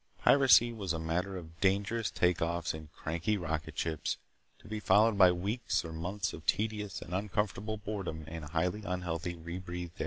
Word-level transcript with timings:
Piracy 0.23 0.73
was 0.73 0.93
a 0.93 0.99
matter 0.99 1.37
of 1.37 1.59
dangerous 1.61 2.09
take 2.09 2.41
offs 2.41 2.73
in 2.73 2.87
cranky 2.91 3.37
rocket 3.37 3.77
ships, 3.77 4.17
to 4.57 4.67
be 4.67 4.79
followed 4.79 5.15
by 5.15 5.31
weeks 5.31 5.85
or 5.85 5.93
months 5.93 6.33
of 6.33 6.43
tedious 6.47 7.03
and 7.03 7.13
uncomfortable 7.13 7.77
boredom 7.77 8.23
in 8.25 8.41
highly 8.41 8.81
unhealthy 8.83 9.35
re 9.35 9.59
breathed 9.59 9.99
air. 9.99 9.99